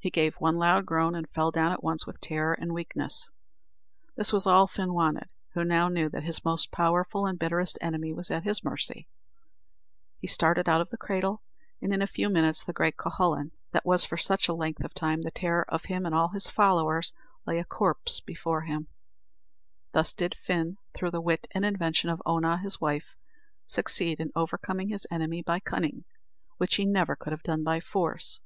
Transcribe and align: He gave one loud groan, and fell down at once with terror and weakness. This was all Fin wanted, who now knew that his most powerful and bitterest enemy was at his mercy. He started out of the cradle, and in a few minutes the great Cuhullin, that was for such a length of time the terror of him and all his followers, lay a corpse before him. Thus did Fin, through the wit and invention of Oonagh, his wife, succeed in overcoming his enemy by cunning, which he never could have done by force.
He 0.00 0.10
gave 0.10 0.34
one 0.34 0.56
loud 0.56 0.84
groan, 0.84 1.14
and 1.14 1.30
fell 1.30 1.50
down 1.50 1.72
at 1.72 1.82
once 1.82 2.06
with 2.06 2.20
terror 2.20 2.52
and 2.52 2.74
weakness. 2.74 3.30
This 4.18 4.34
was 4.34 4.46
all 4.46 4.66
Fin 4.66 4.92
wanted, 4.92 5.30
who 5.54 5.64
now 5.64 5.88
knew 5.88 6.10
that 6.10 6.24
his 6.24 6.44
most 6.44 6.70
powerful 6.70 7.24
and 7.24 7.38
bitterest 7.38 7.78
enemy 7.80 8.12
was 8.12 8.30
at 8.30 8.44
his 8.44 8.62
mercy. 8.62 9.08
He 10.18 10.26
started 10.26 10.68
out 10.68 10.82
of 10.82 10.90
the 10.90 10.98
cradle, 10.98 11.40
and 11.80 11.90
in 11.90 12.02
a 12.02 12.06
few 12.06 12.28
minutes 12.28 12.62
the 12.62 12.74
great 12.74 12.98
Cuhullin, 12.98 13.52
that 13.72 13.86
was 13.86 14.04
for 14.04 14.18
such 14.18 14.46
a 14.46 14.52
length 14.52 14.84
of 14.84 14.92
time 14.92 15.22
the 15.22 15.30
terror 15.30 15.64
of 15.70 15.84
him 15.86 16.04
and 16.04 16.14
all 16.14 16.28
his 16.28 16.50
followers, 16.50 17.14
lay 17.46 17.58
a 17.58 17.64
corpse 17.64 18.20
before 18.20 18.62
him. 18.64 18.88
Thus 19.94 20.12
did 20.12 20.34
Fin, 20.44 20.76
through 20.94 21.12
the 21.12 21.22
wit 21.22 21.48
and 21.52 21.64
invention 21.64 22.10
of 22.10 22.20
Oonagh, 22.28 22.60
his 22.60 22.78
wife, 22.78 23.16
succeed 23.66 24.20
in 24.20 24.32
overcoming 24.36 24.90
his 24.90 25.06
enemy 25.10 25.40
by 25.40 25.60
cunning, 25.60 26.04
which 26.58 26.74
he 26.74 26.84
never 26.84 27.16
could 27.16 27.30
have 27.32 27.42
done 27.42 27.64
by 27.64 27.80
force. 27.80 28.42